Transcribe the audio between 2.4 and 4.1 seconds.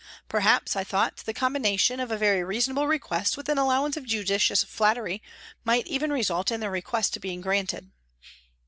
reasonable request with an allowance of